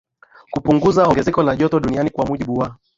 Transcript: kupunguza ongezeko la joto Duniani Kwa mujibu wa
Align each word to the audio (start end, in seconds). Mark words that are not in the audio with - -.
kupunguza 0.51 1.01
ongezeko 1.09 1.39
la 1.43 1.55
joto 1.55 1.79
Duniani 1.79 2.09
Kwa 2.09 2.25
mujibu 2.25 2.59
wa 2.59 2.75